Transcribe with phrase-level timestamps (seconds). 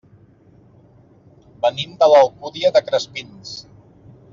[1.67, 3.57] Venim de l'Alcúdia de Crespins.